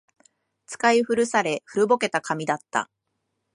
[0.65, 2.89] 使い古され、古ぼけた紙だった